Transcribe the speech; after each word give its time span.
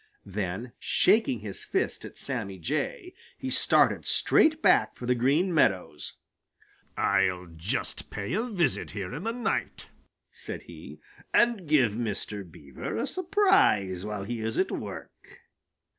Then, 0.25 0.71
shaking 0.79 1.41
his 1.41 1.63
fist 1.63 2.03
at 2.05 2.17
Sammy 2.17 2.57
Jay, 2.57 3.13
he 3.37 3.51
started 3.51 4.03
straight 4.03 4.59
back 4.59 4.95
for 4.95 5.05
the 5.05 5.13
Green 5.13 5.53
Meadows. 5.53 6.13
"I'll 6.97 7.45
just 7.55 8.09
pay 8.09 8.33
a 8.33 8.45
visit 8.49 8.89
here 8.97 9.13
in 9.13 9.25
the 9.25 9.31
night," 9.31 9.89
said 10.31 10.63
he, 10.63 10.97
"and 11.35 11.67
give 11.67 11.91
Mr. 11.91 12.43
Beaver 12.51 12.95
a 12.97 13.05
surprise 13.05 14.03
while 14.03 14.23
he 14.23 14.41
is 14.41 14.57
at 14.57 14.71
work." 14.71 15.11